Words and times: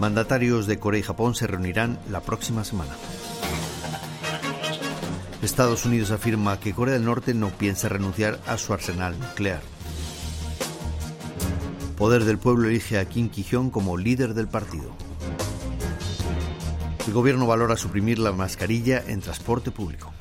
Mandatarios 0.00 0.66
de 0.66 0.78
Corea 0.78 1.00
y 1.00 1.02
Japón 1.02 1.34
se 1.34 1.46
reunirán 1.46 1.98
la 2.10 2.20
próxima 2.20 2.62
semana. 2.64 2.92
Estados 5.42 5.84
Unidos 5.84 6.12
afirma 6.12 6.60
que 6.60 6.72
Corea 6.72 6.94
del 6.94 7.04
Norte 7.04 7.34
no 7.34 7.50
piensa 7.50 7.88
renunciar 7.88 8.38
a 8.46 8.58
su 8.58 8.72
arsenal 8.72 9.18
nuclear. 9.18 9.60
Poder 11.96 12.24
del 12.24 12.38
Pueblo 12.38 12.68
elige 12.68 12.98
a 12.98 13.04
Kim 13.06 13.28
Ki-hyun 13.28 13.70
como 13.70 13.96
líder 13.96 14.34
del 14.34 14.46
partido. 14.46 14.94
El 17.08 17.12
gobierno 17.12 17.46
valora 17.46 17.76
suprimir 17.76 18.20
la 18.20 18.30
mascarilla 18.32 19.02
en 19.04 19.20
transporte 19.20 19.72
público. 19.72 20.12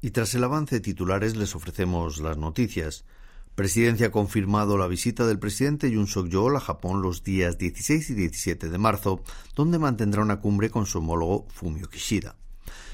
Y 0.00 0.10
tras 0.10 0.34
el 0.36 0.44
avance 0.44 0.76
de 0.76 0.80
titulares 0.80 1.34
les 1.34 1.56
ofrecemos 1.56 2.18
las 2.18 2.36
noticias. 2.36 3.04
Presidencia 3.56 4.08
ha 4.08 4.10
confirmado 4.10 4.76
la 4.76 4.86
visita 4.86 5.26
del 5.26 5.38
presidente 5.38 5.90
Yoon 5.90 6.06
Suk-yeol 6.06 6.56
a 6.56 6.60
Japón 6.60 7.00
los 7.00 7.24
días 7.24 7.56
16 7.56 8.10
y 8.10 8.14
17 8.14 8.68
de 8.68 8.76
marzo, 8.76 9.22
donde 9.54 9.78
mantendrá 9.78 10.20
una 10.20 10.40
cumbre 10.40 10.68
con 10.68 10.84
su 10.84 10.98
homólogo 10.98 11.46
Fumio 11.48 11.88
Kishida. 11.88 12.36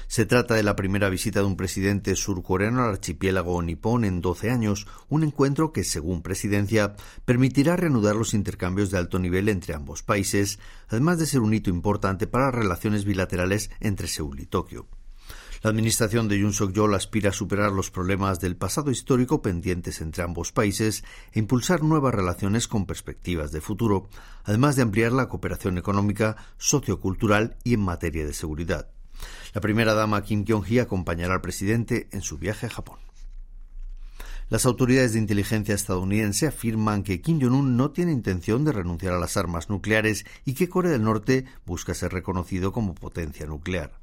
Se 0.07 0.25
trata 0.25 0.55
de 0.55 0.63
la 0.63 0.77
primera 0.77 1.09
visita 1.09 1.41
de 1.41 1.47
un 1.47 1.57
presidente 1.57 2.15
surcoreano 2.15 2.81
al 2.81 2.91
archipiélago 2.91 3.61
nipón 3.61 4.05
en 4.05 4.21
12 4.21 4.51
años, 4.51 4.87
un 5.09 5.23
encuentro 5.23 5.73
que, 5.73 5.83
según 5.83 6.21
Presidencia, 6.21 6.95
permitirá 7.25 7.75
reanudar 7.75 8.15
los 8.15 8.33
intercambios 8.33 8.89
de 8.89 8.99
alto 8.99 9.19
nivel 9.19 9.49
entre 9.49 9.73
ambos 9.73 10.01
países, 10.01 10.59
además 10.87 11.19
de 11.19 11.25
ser 11.25 11.41
un 11.41 11.53
hito 11.53 11.71
importante 11.71 12.25
para 12.25 12.45
las 12.45 12.55
relaciones 12.55 13.03
bilaterales 13.03 13.69
entre 13.81 14.07
Seúl 14.07 14.39
y 14.39 14.45
Tokio. 14.45 14.87
La 15.63 15.69
administración 15.69 16.27
de 16.27 16.37
Yoon 16.37 16.51
Suk-yeol 16.51 16.93
aspira 16.93 17.29
a 17.29 17.33
superar 17.33 17.71
los 17.71 17.89
problemas 17.89 18.41
del 18.41 18.57
pasado 18.57 18.91
histórico 18.91 19.41
pendientes 19.41 20.01
entre 20.01 20.21
ambos 20.21 20.51
países 20.51 21.05
e 21.31 21.39
impulsar 21.39 21.83
nuevas 21.83 22.13
relaciones 22.13 22.67
con 22.67 22.85
perspectivas 22.85 23.53
de 23.53 23.61
futuro, 23.61 24.09
además 24.43 24.75
de 24.75 24.81
ampliar 24.81 25.13
la 25.13 25.29
cooperación 25.29 25.77
económica, 25.77 26.35
sociocultural 26.57 27.55
y 27.63 27.75
en 27.75 27.79
materia 27.79 28.25
de 28.25 28.33
seguridad. 28.33 28.89
La 29.53 29.61
primera 29.61 29.93
dama 29.93 30.21
Kim 30.21 30.43
Jong-hee 30.45 30.81
acompañará 30.81 31.35
al 31.35 31.41
presidente 31.41 32.09
en 32.11 32.23
su 32.23 32.37
viaje 32.37 32.65
a 32.65 32.69
Japón. 32.69 32.99
Las 34.49 34.65
autoridades 34.65 35.13
de 35.13 35.19
inteligencia 35.19 35.75
estadounidense 35.75 36.45
afirman 36.45 37.03
que 37.03 37.21
Kim 37.21 37.39
Jong-un 37.41 37.77
no 37.77 37.91
tiene 37.91 38.11
intención 38.11 38.65
de 38.65 38.73
renunciar 38.73 39.13
a 39.13 39.19
las 39.19 39.37
armas 39.37 39.69
nucleares 39.69 40.25
y 40.43 40.55
que 40.55 40.67
Corea 40.67 40.91
del 40.91 41.03
Norte 41.03 41.45
busca 41.65 41.93
ser 41.93 42.11
reconocido 42.11 42.73
como 42.73 42.95
potencia 42.95 43.45
nuclear. 43.45 44.02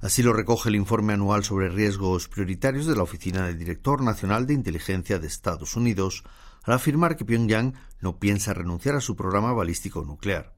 Así 0.00 0.22
lo 0.22 0.32
recoge 0.32 0.68
el 0.68 0.76
informe 0.76 1.12
anual 1.12 1.42
sobre 1.42 1.68
riesgos 1.68 2.28
prioritarios 2.28 2.86
de 2.86 2.94
la 2.94 3.02
Oficina 3.02 3.46
del 3.46 3.58
Director 3.58 4.02
Nacional 4.02 4.46
de 4.46 4.54
Inteligencia 4.54 5.18
de 5.18 5.26
Estados 5.26 5.74
Unidos, 5.74 6.22
al 6.62 6.74
afirmar 6.74 7.16
que 7.16 7.24
Pyongyang 7.24 7.74
no 8.00 8.18
piensa 8.18 8.54
renunciar 8.54 8.94
a 8.94 9.00
su 9.00 9.16
programa 9.16 9.52
balístico 9.52 10.04
nuclear. 10.04 10.54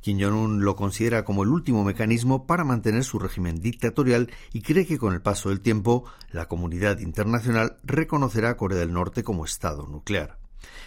Kim 0.00 0.18
Jong-un 0.18 0.64
lo 0.64 0.76
considera 0.76 1.26
como 1.26 1.42
el 1.42 1.50
último 1.50 1.84
mecanismo 1.84 2.46
para 2.46 2.64
mantener 2.64 3.04
su 3.04 3.18
régimen 3.18 3.60
dictatorial 3.60 4.30
y 4.52 4.62
cree 4.62 4.86
que 4.86 4.96
con 4.96 5.12
el 5.12 5.20
paso 5.20 5.50
del 5.50 5.60
tiempo 5.60 6.04
la 6.32 6.48
comunidad 6.48 7.00
internacional 7.00 7.76
reconocerá 7.82 8.50
a 8.50 8.56
Corea 8.56 8.78
del 8.78 8.94
Norte 8.94 9.22
como 9.22 9.44
Estado 9.44 9.86
nuclear. 9.86 10.39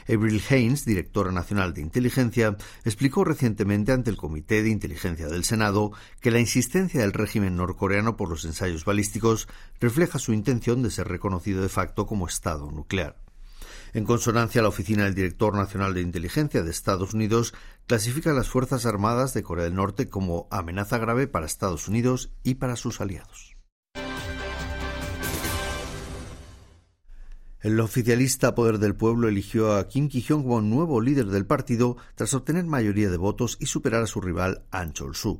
Avril 0.07 0.41
Haines, 0.49 0.85
directora 0.85 1.31
nacional 1.31 1.73
de 1.73 1.81
inteligencia, 1.81 2.57
explicó 2.83 3.23
recientemente 3.23 3.91
ante 3.91 4.09
el 4.09 4.17
Comité 4.17 4.63
de 4.63 4.69
Inteligencia 4.69 5.27
del 5.27 5.43
Senado 5.43 5.91
que 6.21 6.31
la 6.31 6.39
insistencia 6.39 7.01
del 7.01 7.13
régimen 7.13 7.55
norcoreano 7.55 8.17
por 8.17 8.29
los 8.29 8.45
ensayos 8.45 8.85
balísticos 8.85 9.47
refleja 9.79 10.19
su 10.19 10.33
intención 10.33 10.83
de 10.83 10.91
ser 10.91 11.07
reconocido 11.07 11.61
de 11.61 11.69
facto 11.69 12.05
como 12.05 12.27
Estado 12.27 12.69
nuclear. 12.71 13.17
En 13.93 14.05
consonancia, 14.05 14.63
la 14.63 14.69
Oficina 14.69 15.03
del 15.03 15.13
Director 15.13 15.55
Nacional 15.55 15.93
de 15.93 16.01
Inteligencia 16.01 16.63
de 16.63 16.71
Estados 16.71 17.13
Unidos 17.13 17.53
clasifica 17.85 18.31
a 18.31 18.33
las 18.33 18.49
Fuerzas 18.49 18.87
Armadas 18.87 19.35
de 19.35 19.43
Corea 19.43 19.65
del 19.65 19.75
Norte 19.75 20.09
como 20.09 20.47
amenaza 20.49 20.97
grave 20.97 21.27
para 21.27 21.45
Estados 21.45 21.87
Unidos 21.87 22.31
y 22.43 22.55
para 22.55 22.75
sus 22.75 23.01
aliados. 23.01 23.52
El 27.63 27.79
oficialista 27.79 28.53
Poder 28.55 28.77
del 28.77 28.93
Pueblo 28.93 29.29
eligió 29.29 29.77
a 29.77 29.87
Kim 29.87 30.09
Ki-hyun 30.09 30.43
como 30.43 30.59
nuevo 30.59 30.99
líder 30.99 31.27
del 31.27 31.45
partido 31.45 31.95
tras 32.15 32.33
obtener 32.33 32.65
mayoría 32.65 33.09
de 33.09 33.15
votos 33.15 33.55
y 33.57 33.67
superar 33.67 34.03
a 34.03 34.07
su 34.07 34.19
rival 34.19 34.65
Ahn 34.69 34.91
Chol-soo. 34.91 35.39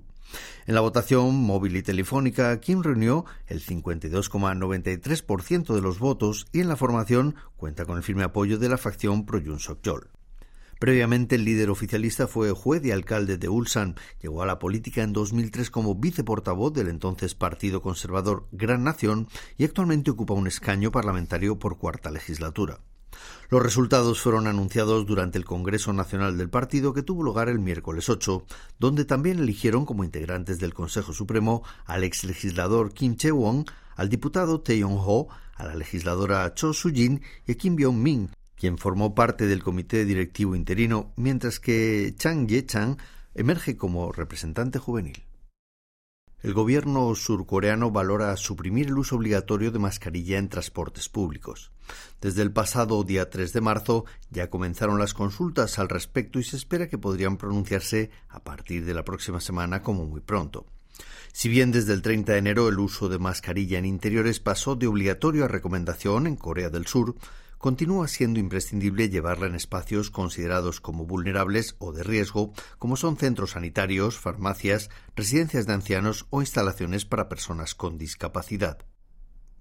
En 0.65 0.73
la 0.73 0.79
votación 0.79 1.35
móvil 1.35 1.75
y 1.75 1.83
telefónica, 1.83 2.57
Kim 2.61 2.81
reunió 2.81 3.25
el 3.47 3.61
52,93% 3.61 5.75
de 5.75 5.81
los 5.81 5.99
votos 5.99 6.47
y 6.53 6.61
en 6.61 6.69
la 6.69 6.77
formación 6.77 7.35
cuenta 7.57 7.83
con 7.83 7.97
el 7.97 8.03
firme 8.03 8.23
apoyo 8.23 8.57
de 8.57 8.69
la 8.69 8.77
facción 8.77 9.25
pro-Yoon 9.25 9.59
Suk-yeol. 9.59 10.07
Previamente, 10.83 11.35
el 11.35 11.45
líder 11.45 11.69
oficialista 11.69 12.27
fue 12.27 12.51
juez 12.51 12.83
y 12.83 12.91
alcalde 12.91 13.37
de 13.37 13.47
Ulsan. 13.47 13.95
Llegó 14.21 14.43
a 14.43 14.45
la 14.45 14.59
política 14.59 15.01
en 15.01 15.13
2003 15.13 15.69
como 15.69 15.95
viceportavoz 15.95 16.73
del 16.73 16.89
entonces 16.89 17.35
Partido 17.35 17.81
Conservador 17.81 18.49
Gran 18.51 18.83
Nación 18.83 19.29
y 19.57 19.63
actualmente 19.63 20.11
ocupa 20.11 20.33
un 20.33 20.45
escaño 20.45 20.91
parlamentario 20.91 21.57
por 21.57 21.77
cuarta 21.77 22.11
legislatura. 22.11 22.81
Los 23.49 23.63
resultados 23.63 24.19
fueron 24.19 24.45
anunciados 24.45 25.05
durante 25.05 25.37
el 25.37 25.45
Congreso 25.45 25.93
Nacional 25.93 26.37
del 26.37 26.49
Partido 26.49 26.93
que 26.93 27.01
tuvo 27.01 27.23
lugar 27.23 27.47
el 27.47 27.59
miércoles 27.59 28.09
8, 28.09 28.45
donde 28.77 29.05
también 29.05 29.39
eligieron 29.39 29.85
como 29.85 30.03
integrantes 30.03 30.59
del 30.59 30.73
Consejo 30.73 31.13
Supremo 31.13 31.63
al 31.85 32.03
ex 32.03 32.25
legislador 32.25 32.93
Kim 32.93 33.15
Che-won, 33.15 33.63
al 33.95 34.09
diputado 34.09 34.59
Tae 34.59 34.79
Yong-ho, 34.79 35.29
a 35.55 35.63
la 35.63 35.75
legisladora 35.75 36.53
Cho 36.55 36.73
Soo-jin 36.73 37.21
y 37.47 37.53
a 37.53 37.55
Kim 37.55 37.77
Byung-min, 37.77 38.31
quien 38.63 38.77
formó 38.77 39.13
parte 39.13 39.45
del 39.45 39.61
comité 39.61 40.05
directivo 40.05 40.55
interino, 40.55 41.11
mientras 41.17 41.59
que 41.59 42.15
Chang 42.17 42.47
Ye-chang 42.47 42.95
emerge 43.33 43.75
como 43.75 44.13
representante 44.13 44.79
juvenil. 44.79 45.25
El 46.41 46.53
gobierno 46.53 47.13
surcoreano 47.13 47.91
valora 47.91 48.37
suprimir 48.37 48.87
el 48.87 48.97
uso 48.97 49.17
obligatorio 49.17 49.69
de 49.71 49.79
mascarilla 49.79 50.37
en 50.37 50.47
transportes 50.47 51.09
públicos. 51.09 51.73
Desde 52.21 52.41
el 52.41 52.53
pasado 52.53 53.03
día 53.03 53.29
3 53.29 53.51
de 53.51 53.59
marzo 53.59 54.05
ya 54.29 54.49
comenzaron 54.49 54.97
las 54.97 55.13
consultas 55.13 55.77
al 55.77 55.89
respecto 55.89 56.39
y 56.39 56.45
se 56.45 56.55
espera 56.55 56.87
que 56.87 56.97
podrían 56.97 57.35
pronunciarse 57.35 58.11
a 58.29 58.45
partir 58.45 58.85
de 58.85 58.93
la 58.93 59.03
próxima 59.03 59.41
semana 59.41 59.81
como 59.81 60.05
muy 60.05 60.21
pronto. 60.21 60.65
Si 61.33 61.49
bien 61.49 61.73
desde 61.73 61.91
el 61.91 62.01
30 62.01 62.31
de 62.31 62.37
enero 62.37 62.69
el 62.69 62.79
uso 62.79 63.09
de 63.09 63.19
mascarilla 63.19 63.77
en 63.77 63.83
interiores 63.83 64.39
pasó 64.39 64.77
de 64.77 64.87
obligatorio 64.87 65.43
a 65.43 65.49
recomendación 65.49 66.27
en 66.27 66.37
Corea 66.37 66.69
del 66.69 66.87
Sur, 66.87 67.15
continúa 67.63 68.09
siendo 68.09 68.41
imprescindible 68.41 69.07
llevarla 69.07 69.47
en 69.47 69.55
espacios 69.55 70.11
considerados 70.11 70.81
como 70.81 71.05
vulnerables 71.05 71.77
o 71.79 71.93
de 71.93 72.03
riesgo, 72.03 72.51
como 72.77 72.97
son 72.97 73.15
centros 73.15 73.51
sanitarios, 73.51 74.19
farmacias, 74.19 74.89
residencias 75.15 75.65
de 75.65 75.71
ancianos 75.71 76.25
o 76.29 76.41
instalaciones 76.41 77.05
para 77.05 77.29
personas 77.29 77.73
con 77.73 77.97
discapacidad. 77.97 78.79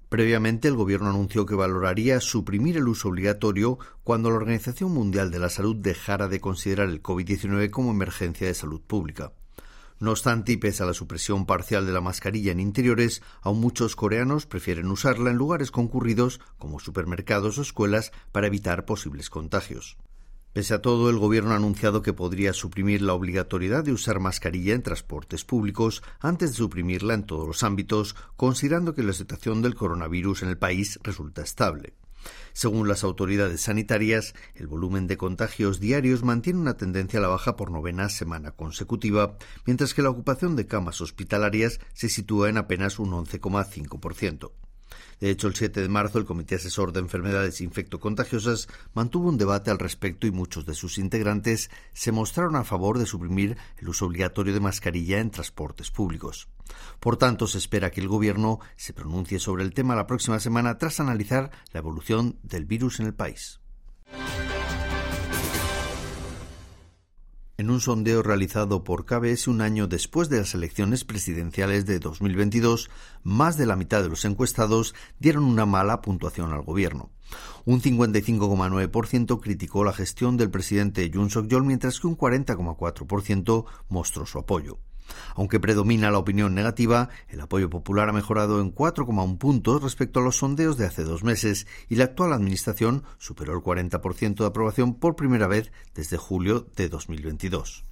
Previamente, 0.09 0.67
el 0.67 0.75
Gobierno 0.75 1.11
anunció 1.11 1.47
que 1.47 1.55
valoraría 1.55 2.19
suprimir 2.19 2.77
el 2.77 2.89
uso 2.89 3.09
obligatorio 3.09 3.79
cuando 4.03 4.31
la 4.31 4.37
Organización 4.39 4.91
Mundial 4.91 5.31
de 5.31 5.39
la 5.39 5.49
Salud 5.49 5.77
dejara 5.77 6.27
de 6.27 6.41
considerar 6.41 6.89
el 6.89 7.05
COVID-19 7.05 7.71
como 7.71 7.93
emergencia 7.93 8.49
de 8.49 8.55
salud 8.55 8.81
pública. 8.81 9.33
No 10.03 10.11
obstante, 10.11 10.51
y 10.51 10.57
pese 10.57 10.83
a 10.83 10.87
la 10.87 10.95
supresión 10.95 11.47
parcial 11.47 11.87
de 11.87 11.93
la 11.93 12.01
mascarilla 12.01 12.51
en 12.51 12.59
interiores, 12.59 13.23
aún 13.41 13.61
muchos 13.61 13.95
coreanos 13.95 14.47
prefieren 14.47 14.91
usarla 14.91 15.31
en 15.31 15.37
lugares 15.37 15.71
concurridos 15.71 16.41
como 16.59 16.81
supermercados 16.81 17.57
o 17.57 17.63
escuelas 17.63 18.11
para 18.33 18.49
evitar 18.49 18.85
posibles 18.85 19.31
contagios. 19.31 19.97
Pese 20.53 20.75
a 20.75 20.83
todo, 20.83 21.09
el 21.09 21.21
Gobierno 21.21 21.53
ha 21.53 21.57
anunciado 21.57 22.03
que 22.03 22.13
podría 22.13 22.53
suprimir 22.53 23.01
la 23.01 23.15
obligatoriedad 23.15 23.85
de 23.85 23.93
usar 23.93 24.19
mascarilla 24.19 24.75
en 24.75 24.83
transportes 24.83 25.45
públicos 25.45 26.03
antes 26.19 26.51
de 26.51 26.57
suprimirla 26.57 27.15
en 27.15 27.23
todos 27.23 27.47
los 27.47 27.63
ámbitos, 27.63 28.17
considerando 28.35 28.97
que 28.97 29.05
la 29.05 29.13
situación 29.13 29.63
del 29.63 29.77
coronavirus 29.77 30.43
en 30.43 30.49
el 30.49 30.59
país 30.59 30.99
resulta 31.05 31.43
estable. 31.43 31.95
Según 32.53 32.89
las 32.89 33.05
autoridades 33.05 33.63
sanitarias, 33.63 34.35
el 34.55 34.67
volumen 34.67 35.07
de 35.07 35.17
contagios 35.17 35.81
diarios 35.81 36.23
mantiene 36.23 36.61
una 36.61 36.77
tendencia 36.77 37.19
a 37.19 37.23
la 37.23 37.29
baja 37.29 37.57
por 37.57 37.71
novena 37.71 38.09
semana 38.09 38.53
consecutiva, 38.53 39.37
mientras 39.67 39.95
que 39.95 40.03
la 40.03 40.11
ocupación 40.11 40.57
de 40.57 40.67
camas 40.67 41.01
hospitalarias 41.01 41.81
se 41.95 42.09
sitúa 42.09 42.49
en 42.49 42.59
apenas 42.59 42.99
un 42.99 43.11
11,5%. 43.13 44.51
De 45.21 45.31
hecho, 45.31 45.49
el 45.49 45.55
7 45.55 45.81
de 45.81 45.89
marzo 45.89 46.19
el 46.19 46.25
Comité 46.25 46.57
Asesor 46.57 46.93
de 46.93 47.01
Enfermedades 47.01 47.61
Infectocontagiosas 47.61 48.69
mantuvo 48.95 49.29
un 49.29 49.39
debate 49.39 49.71
al 49.71 49.79
respecto 49.79 50.27
y 50.27 50.31
muchos 50.31 50.67
de 50.67 50.75
sus 50.75 50.99
integrantes 50.99 51.71
se 51.93 52.13
mostraron 52.13 52.57
a 52.57 52.65
favor 52.65 52.99
de 52.99 53.07
suprimir 53.07 53.57
el 53.79 53.89
uso 53.89 54.07
obligatorio 54.07 54.55
de 54.55 54.61
mascarilla 54.61 55.21
en 55.21 55.31
transportes 55.31 55.91
públicos. 55.91 56.49
Por 57.01 57.17
tanto, 57.17 57.47
se 57.47 57.59
espera 57.59 57.91
que 57.91 58.01
el 58.01 58.09
Gobierno 58.09 58.61
se 58.77 58.93
pronuncie 58.93 59.39
sobre 59.39 59.65
el 59.65 59.75
tema 59.75 59.95
la 59.95 60.07
próxima 60.07 60.41
semana 60.41 60.79
tras 60.79 61.01
analizar 61.01 61.51
la 61.73 61.81
evolución 61.81 62.39
del 62.43 62.65
virus 62.65 63.01
en 63.01 63.07
el 63.07 63.15
país. 63.15 63.61
En 67.63 67.71
un 67.71 67.81
sondeo 67.81 68.25
realizado 68.25 68.83
por 68.83 69.05
KBS 69.05 69.47
un 69.47 69.61
año 69.61 69.87
después 69.87 70.29
de 70.29 70.39
las 70.39 70.53
elecciones 70.53 71.05
presidenciales 71.05 71.87
de 71.87 72.01
2022, 72.01 72.91
más 73.23 73.57
de 73.57 73.67
la 73.67 73.77
mitad 73.77 74.03
de 74.03 74.09
los 74.09 74.25
encuestados 74.25 74.97
dieron 75.21 75.45
una 75.45 75.65
mala 75.65 76.01
puntuación 76.01 76.53
al 76.53 76.63
gobierno. 76.63 77.13
Un 77.65 77.81
55,9% 77.81 79.41
criticó 79.41 79.85
la 79.85 79.93
gestión 79.93 80.37
del 80.37 80.51
presidente 80.51 81.09
Yoon 81.09 81.31
Suk-yeol, 81.31 81.65
mientras 81.65 82.01
que 82.01 82.09
un 82.09 82.19
40,4% 82.19 83.65
mostró 83.89 84.27
su 84.27 84.41
apoyo. 84.41 84.81
Aunque 85.35 85.61
predomina 85.61 86.11
la 86.11 86.19
opinión 86.19 86.55
negativa, 86.55 87.09
el 87.29 87.41
apoyo 87.41 87.71
popular 87.71 88.09
ha 88.09 88.13
mejorado 88.13 88.61
en 88.61 88.75
4,1 88.75 89.39
puntos 89.39 89.83
respecto 89.83 90.21
a 90.21 90.23
los 90.23 90.37
sondeos 90.37 90.77
de 90.77 90.87
hace 90.87 91.05
dos 91.05 91.25
meses 91.25 91.67
y 91.89 91.97
la 91.97 92.05
actual 92.05 92.33
administración 92.33 93.05
superó 93.19 93.55
el 93.55 93.61
40% 93.61 94.37
de 94.37 94.47
aprobación 94.47 94.95
por 94.95 95.17
primera 95.17 95.47
vez 95.47 95.73
desde 95.95 96.17
julio 96.17 96.67
de 96.77 96.89
2022. 96.89 97.85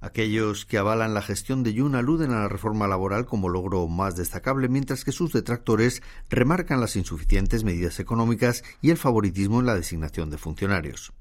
Aquellos 0.00 0.64
que 0.64 0.78
avalan 0.78 1.12
la 1.12 1.22
gestión 1.22 1.64
de 1.64 1.74
Yun 1.74 1.96
aluden 1.96 2.30
a 2.30 2.42
la 2.42 2.48
reforma 2.48 2.86
laboral 2.86 3.26
como 3.26 3.48
logro 3.48 3.88
más 3.88 4.14
destacable, 4.14 4.68
mientras 4.68 5.04
que 5.04 5.10
sus 5.10 5.32
detractores 5.32 6.02
remarcan 6.30 6.80
las 6.80 6.94
insuficientes 6.94 7.64
medidas 7.64 7.98
económicas 7.98 8.62
y 8.80 8.90
el 8.90 8.96
favoritismo 8.96 9.58
en 9.58 9.66
la 9.66 9.74
designación 9.74 10.30
de 10.30 10.38
funcionarios. 10.38 11.12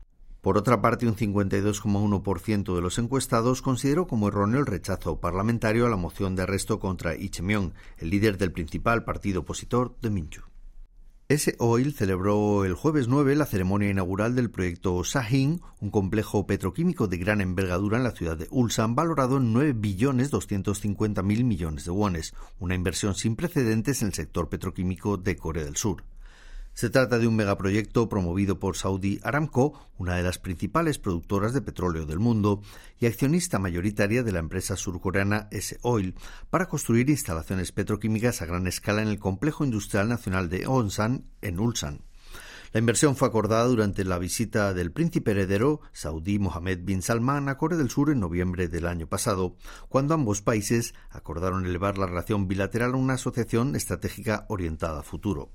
Por 0.47 0.57
otra 0.57 0.81
parte, 0.81 1.05
un 1.05 1.17
52,1% 1.17 2.73
de 2.73 2.81
los 2.81 2.97
encuestados 2.99 3.61
consideró 3.61 4.07
como 4.07 4.29
erróneo 4.29 4.61
el 4.61 4.65
rechazo 4.65 5.19
parlamentario 5.19 5.85
a 5.85 5.89
la 5.89 5.97
moción 5.97 6.37
de 6.37 6.43
arresto 6.43 6.79
contra 6.79 7.17
Ichemion, 7.17 7.73
el 7.97 8.11
líder 8.11 8.37
del 8.37 8.53
principal 8.53 9.03
partido 9.03 9.41
opositor 9.41 9.97
de 10.01 10.09
Minchu. 10.09 10.43
S. 11.27 11.53
Oil 11.59 11.93
celebró 11.93 12.63
el 12.63 12.75
jueves 12.75 13.09
9 13.09 13.35
la 13.35 13.45
ceremonia 13.45 13.89
inaugural 13.89 14.35
del 14.35 14.49
proyecto 14.49 15.03
Sahin, 15.03 15.59
un 15.81 15.91
complejo 15.91 16.47
petroquímico 16.47 17.09
de 17.09 17.17
gran 17.17 17.41
envergadura 17.41 17.97
en 17.97 18.05
la 18.05 18.11
ciudad 18.11 18.37
de 18.37 18.47
Ulsan, 18.49 18.95
valorado 18.95 19.35
en 19.35 19.51
9 19.51 19.73
billones 19.73 20.29
250 20.29 21.23
mil 21.23 21.43
millones 21.43 21.83
de 21.83 21.91
wones, 21.91 22.33
una 22.57 22.73
inversión 22.73 23.15
sin 23.15 23.35
precedentes 23.35 24.01
en 24.01 24.07
el 24.07 24.13
sector 24.13 24.47
petroquímico 24.47 25.17
de 25.17 25.35
Corea 25.35 25.65
del 25.65 25.75
Sur. 25.75 26.05
Se 26.77 26.91
trata 26.91 27.17
de 27.17 27.27
un 27.27 27.35
megaproyecto 27.35 28.07
promovido 28.07 28.59
por 28.59 28.77
Saudi 28.77 29.19
Aramco, 29.23 29.73
una 29.97 30.13
de 30.13 30.21
las 30.21 30.37
principales 30.37 30.99
productoras 30.99 31.51
de 31.55 31.63
petróleo 31.63 32.05
del 32.05 32.19
mundo 32.19 32.61
y 32.99 33.07
accionista 33.07 33.57
mayoritaria 33.57 34.21
de 34.21 34.31
la 34.31 34.37
empresa 34.37 34.75
surcoreana 34.75 35.47
S-Oil, 35.49 36.13
para 36.51 36.67
construir 36.67 37.09
instalaciones 37.09 37.71
petroquímicas 37.71 38.43
a 38.43 38.45
gran 38.45 38.67
escala 38.67 39.01
en 39.01 39.07
el 39.07 39.17
complejo 39.17 39.65
industrial 39.65 40.07
nacional 40.07 40.49
de 40.49 40.67
Onsan, 40.67 41.25
en 41.41 41.59
Ulsan. 41.59 42.03
La 42.73 42.79
inversión 42.79 43.15
fue 43.15 43.27
acordada 43.27 43.65
durante 43.65 44.03
la 44.03 44.19
visita 44.19 44.75
del 44.75 44.91
príncipe 44.91 45.31
heredero 45.31 45.81
saudí 45.93 46.37
Mohammed 46.37 46.81
bin 46.83 47.01
Salman 47.01 47.49
a 47.49 47.57
Corea 47.57 47.79
del 47.79 47.89
Sur 47.89 48.11
en 48.11 48.19
noviembre 48.19 48.67
del 48.67 48.85
año 48.85 49.07
pasado, 49.07 49.55
cuando 49.89 50.13
ambos 50.13 50.43
países 50.43 50.93
acordaron 51.09 51.65
elevar 51.65 51.97
la 51.97 52.05
relación 52.05 52.47
bilateral 52.47 52.93
a 52.93 52.97
una 52.97 53.15
asociación 53.15 53.75
estratégica 53.75 54.45
orientada 54.47 54.99
a 54.99 55.03
futuro. 55.03 55.49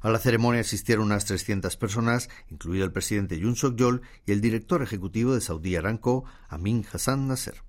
A 0.00 0.08
la 0.08 0.18
ceremonia 0.18 0.62
asistieron 0.62 1.06
unas 1.06 1.26
300 1.26 1.76
personas, 1.76 2.30
incluido 2.48 2.86
el 2.86 2.92
presidente 2.92 3.38
Yoon 3.38 3.54
Suk-yeol 3.54 4.00
y 4.26 4.32
el 4.32 4.40
director 4.40 4.82
ejecutivo 4.82 5.34
de 5.34 5.42
Saudi 5.42 5.76
Aramco, 5.76 6.24
Amin 6.48 6.86
Hassan 6.90 7.28
Nasser. 7.28 7.62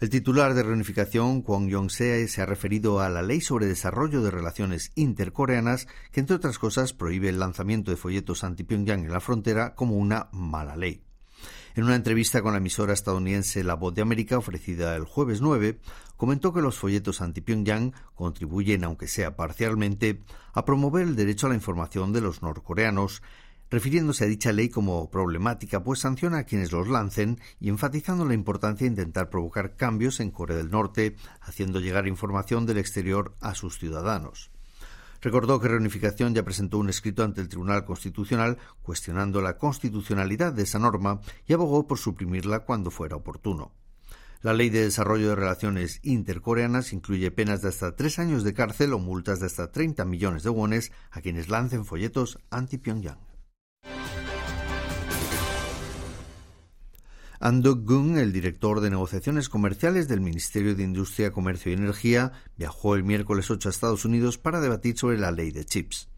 El 0.00 0.08
titular 0.08 0.54
de 0.54 0.62
reunificación, 0.62 1.42
Kwon 1.42 1.68
Yong-se, 1.68 2.26
se 2.28 2.40
ha 2.40 2.46
referido 2.46 3.00
a 3.00 3.10
la 3.10 3.20
Ley 3.20 3.42
sobre 3.42 3.66
Desarrollo 3.66 4.22
de 4.22 4.30
Relaciones 4.30 4.92
Intercoreanas, 4.94 5.86
que 6.10 6.20
entre 6.20 6.36
otras 6.36 6.58
cosas 6.58 6.94
prohíbe 6.94 7.28
el 7.28 7.38
lanzamiento 7.38 7.90
de 7.90 7.98
folletos 7.98 8.42
anti-Pyongyang 8.42 9.04
en 9.04 9.12
la 9.12 9.20
frontera 9.20 9.74
como 9.74 9.98
una 9.98 10.30
mala 10.32 10.76
ley. 10.76 11.04
En 11.76 11.84
una 11.84 11.94
entrevista 11.94 12.42
con 12.42 12.52
la 12.52 12.58
emisora 12.58 12.92
estadounidense 12.92 13.62
La 13.62 13.74
Voz 13.74 13.94
de 13.94 14.02
América, 14.02 14.36
ofrecida 14.36 14.96
el 14.96 15.04
jueves 15.04 15.40
9, 15.40 15.78
comentó 16.16 16.52
que 16.52 16.62
los 16.62 16.76
folletos 16.76 17.20
anti-Pyongyang 17.20 17.92
contribuyen, 18.16 18.82
aunque 18.82 19.06
sea 19.06 19.36
parcialmente, 19.36 20.20
a 20.52 20.64
promover 20.64 21.06
el 21.06 21.14
derecho 21.14 21.46
a 21.46 21.50
la 21.50 21.54
información 21.54 22.12
de 22.12 22.22
los 22.22 22.42
norcoreanos, 22.42 23.22
refiriéndose 23.70 24.24
a 24.24 24.26
dicha 24.26 24.50
ley 24.50 24.68
como 24.68 25.12
problemática, 25.12 25.84
pues 25.84 26.00
sanciona 26.00 26.38
a 26.38 26.44
quienes 26.44 26.72
los 26.72 26.88
lancen 26.88 27.38
y 27.60 27.68
enfatizando 27.68 28.24
la 28.24 28.34
importancia 28.34 28.84
de 28.84 28.90
intentar 28.90 29.30
provocar 29.30 29.76
cambios 29.76 30.18
en 30.18 30.32
Corea 30.32 30.56
del 30.56 30.72
Norte, 30.72 31.14
haciendo 31.40 31.78
llegar 31.78 32.08
información 32.08 32.66
del 32.66 32.78
exterior 32.78 33.36
a 33.40 33.54
sus 33.54 33.78
ciudadanos. 33.78 34.50
Recordó 35.20 35.60
que 35.60 35.68
Reunificación 35.68 36.34
ya 36.34 36.42
presentó 36.42 36.78
un 36.78 36.88
escrito 36.88 37.22
ante 37.22 37.40
el 37.40 37.48
Tribunal 37.48 37.84
Constitucional 37.84 38.56
cuestionando 38.82 39.42
la 39.42 39.58
constitucionalidad 39.58 40.52
de 40.52 40.62
esa 40.62 40.78
norma 40.78 41.20
y 41.46 41.52
abogó 41.52 41.86
por 41.86 41.98
suprimirla 41.98 42.60
cuando 42.60 42.90
fuera 42.90 43.16
oportuno. 43.16 43.72
La 44.42 44.54
Ley 44.54 44.70
de 44.70 44.84
Desarrollo 44.84 45.28
de 45.28 45.34
Relaciones 45.34 46.00
Intercoreanas 46.02 46.94
incluye 46.94 47.30
penas 47.30 47.60
de 47.60 47.68
hasta 47.68 47.94
tres 47.94 48.18
años 48.18 48.42
de 48.42 48.54
cárcel 48.54 48.94
o 48.94 48.98
multas 48.98 49.40
de 49.40 49.46
hasta 49.46 49.70
30 49.70 50.06
millones 50.06 50.42
de 50.42 50.48
wones 50.48 50.92
a 51.10 51.20
quienes 51.20 51.50
lancen 51.50 51.84
folletos 51.84 52.38
anti-Pyongyang. 52.50 53.29
Andok 57.42 57.86
Gung, 57.86 58.18
el 58.18 58.34
director 58.34 58.82
de 58.82 58.90
negociaciones 58.90 59.48
comerciales 59.48 60.08
del 60.08 60.20
Ministerio 60.20 60.74
de 60.74 60.82
Industria, 60.82 61.32
Comercio 61.32 61.72
y 61.72 61.74
Energía, 61.74 62.32
viajó 62.58 62.96
el 62.96 63.02
miércoles 63.02 63.50
8 63.50 63.66
a 63.66 63.72
Estados 63.72 64.04
Unidos 64.04 64.36
para 64.36 64.60
debatir 64.60 64.98
sobre 64.98 65.16
la 65.16 65.32
ley 65.32 65.50
de 65.50 65.64
chips. 65.64 66.10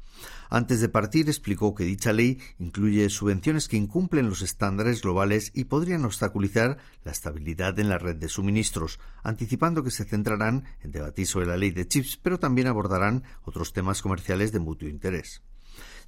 Antes 0.51 0.81
de 0.81 0.89
partir 0.89 1.29
explicó 1.29 1.77
que 1.77 1.85
dicha 1.85 2.13
ley 2.13 2.41
incluye 2.59 3.09
subvenciones 3.09 3.69
que 3.69 3.77
incumplen 3.77 4.29
los 4.29 4.43
estándares 4.43 5.03
globales 5.03 5.53
y 5.55 5.67
podrían 5.67 6.05
obstaculizar 6.05 6.79
la 7.05 7.13
estabilidad 7.13 7.79
en 7.79 7.89
la 7.89 7.99
red 7.99 8.17
de 8.17 8.29
suministros, 8.29 8.99
anticipando 9.23 9.85
que 9.85 9.93
se 9.93 10.05
centrarán 10.05 10.65
en 10.81 10.91
debatir 10.91 11.29
sobre 11.29 11.47
la 11.47 11.57
ley 11.57 11.71
de 11.71 11.87
chips, 11.87 12.17
pero 12.17 12.41
también 12.41 12.67
abordarán 12.67 13.23
otros 13.45 13.73
temas 13.73 14.03
comerciales 14.03 14.51
de 14.51 14.59
mutuo 14.59 14.89
interés. 14.89 15.41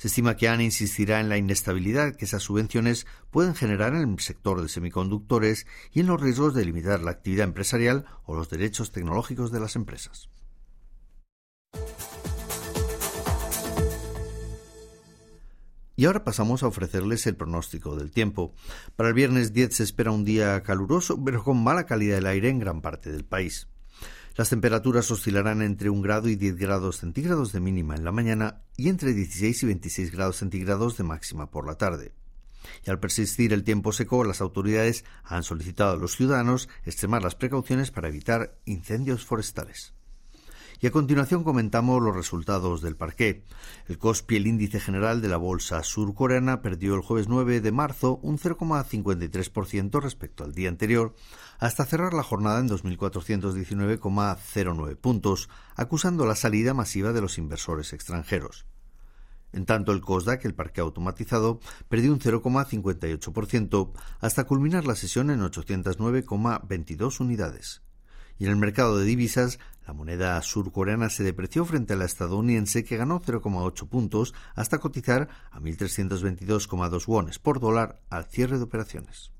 Se 0.04 0.08
estima 0.08 0.36
que 0.36 0.50
ANE 0.50 0.64
insistirá 0.64 1.18
en 1.20 1.30
la 1.30 1.38
inestabilidad 1.38 2.14
que 2.14 2.26
esas 2.26 2.42
subvenciones 2.42 3.06
pueden 3.30 3.54
generar 3.54 3.94
en 3.94 4.06
el 4.06 4.20
sector 4.20 4.60
de 4.60 4.68
semiconductores 4.68 5.66
y 5.92 6.00
en 6.00 6.08
los 6.08 6.20
riesgos 6.20 6.52
de 6.52 6.62
limitar 6.62 7.00
la 7.00 7.12
actividad 7.12 7.44
empresarial 7.44 8.04
o 8.26 8.34
los 8.34 8.50
derechos 8.50 8.92
tecnológicos 8.92 9.50
de 9.50 9.60
las 9.60 9.76
empresas. 9.76 10.28
Y 15.96 16.04
ahora 16.04 16.22
pasamos 16.22 16.62
a 16.62 16.66
ofrecerles 16.66 17.26
el 17.26 17.36
pronóstico 17.36 17.96
del 17.96 18.10
tiempo. 18.10 18.52
Para 18.96 19.08
el 19.08 19.14
viernes 19.14 19.54
10 19.54 19.74
se 19.74 19.84
espera 19.84 20.10
un 20.10 20.26
día 20.26 20.62
caluroso, 20.64 21.18
pero 21.24 21.42
con 21.42 21.64
mala 21.64 21.86
calidad 21.86 22.16
del 22.16 22.26
aire 22.26 22.50
en 22.50 22.58
gran 22.58 22.82
parte 22.82 23.10
del 23.10 23.24
país. 23.24 23.68
Las 24.36 24.50
temperaturas 24.50 25.10
oscilarán 25.12 25.62
entre 25.62 25.90
1 25.90 26.02
grado 26.02 26.28
y 26.28 26.34
10 26.34 26.56
grados 26.56 26.98
centígrados 26.98 27.52
de 27.52 27.60
mínima 27.60 27.94
en 27.94 28.04
la 28.04 28.10
mañana 28.10 28.62
y 28.76 28.88
entre 28.88 29.14
16 29.14 29.62
y 29.62 29.66
26 29.66 30.10
grados 30.10 30.38
centígrados 30.38 30.96
de 30.96 31.04
máxima 31.04 31.52
por 31.52 31.68
la 31.68 31.76
tarde. 31.76 32.12
Y 32.84 32.90
al 32.90 32.98
persistir 32.98 33.52
el 33.52 33.62
tiempo 33.62 33.92
seco, 33.92 34.24
las 34.24 34.40
autoridades 34.40 35.04
han 35.22 35.44
solicitado 35.44 35.92
a 35.92 35.96
los 35.96 36.16
ciudadanos 36.16 36.68
extremar 36.84 37.22
las 37.22 37.36
precauciones 37.36 37.92
para 37.92 38.08
evitar 38.08 38.56
incendios 38.64 39.24
forestales. 39.24 39.94
Y 40.84 40.86
a 40.86 40.92
continuación 40.92 41.44
comentamos 41.44 42.02
los 42.02 42.14
resultados 42.14 42.82
del 42.82 42.94
parqué. 42.94 43.42
El 43.88 43.96
COSPI, 43.96 44.36
el 44.36 44.46
índice 44.46 44.80
general 44.80 45.22
de 45.22 45.28
la 45.28 45.38
bolsa 45.38 45.82
surcoreana, 45.82 46.60
perdió 46.60 46.94
el 46.94 47.00
jueves 47.00 47.26
9 47.26 47.62
de 47.62 47.72
marzo 47.72 48.20
un 48.22 48.36
0,53% 48.36 50.02
respecto 50.02 50.44
al 50.44 50.52
día 50.52 50.68
anterior, 50.68 51.14
hasta 51.58 51.86
cerrar 51.86 52.12
la 52.12 52.22
jornada 52.22 52.60
en 52.60 52.68
2.419,09 52.68 54.96
puntos, 54.96 55.48
acusando 55.74 56.26
la 56.26 56.36
salida 56.36 56.74
masiva 56.74 57.14
de 57.14 57.22
los 57.22 57.38
inversores 57.38 57.94
extranjeros. 57.94 58.66
En 59.54 59.64
tanto, 59.64 59.92
el 59.92 60.02
COSDAC, 60.02 60.44
el 60.44 60.54
parque 60.54 60.82
automatizado, 60.82 61.60
perdió 61.88 62.12
un 62.12 62.20
0,58% 62.20 63.90
hasta 64.20 64.44
culminar 64.44 64.84
la 64.84 64.96
sesión 64.96 65.30
en 65.30 65.40
809,22 65.40 67.20
unidades. 67.20 67.80
Y 68.38 68.44
en 68.44 68.50
el 68.50 68.56
mercado 68.56 68.98
de 68.98 69.04
divisas, 69.04 69.58
la 69.86 69.92
moneda 69.92 70.40
surcoreana 70.42 71.10
se 71.10 71.24
depreció 71.24 71.64
frente 71.64 71.92
a 71.92 71.96
la 71.96 72.06
estadounidense 72.06 72.84
que 72.84 72.96
ganó 72.96 73.20
0,8 73.20 73.88
puntos 73.88 74.34
hasta 74.54 74.78
cotizar 74.78 75.28
a 75.50 75.60
1.322,2 75.60 77.06
wones 77.06 77.38
por 77.38 77.60
dólar 77.60 78.00
al 78.08 78.24
cierre 78.24 78.58
de 78.58 78.64
operaciones. 78.64 79.30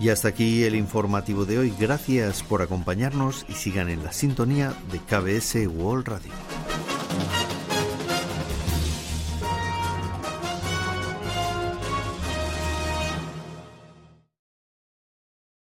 Y 0.00 0.08
hasta 0.08 0.28
aquí 0.28 0.64
el 0.64 0.74
informativo 0.74 1.44
de 1.46 1.58
hoy. 1.58 1.74
Gracias 1.78 2.42
por 2.42 2.62
acompañarnos 2.62 3.46
y 3.48 3.52
sigan 3.52 3.88
en 3.88 4.02
la 4.02 4.12
sintonía 4.12 4.74
de 4.90 4.98
KBS 4.98 5.66
World 5.66 6.08
Radio. 6.08 6.32